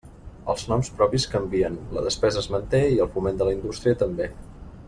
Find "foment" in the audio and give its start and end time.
3.19-3.41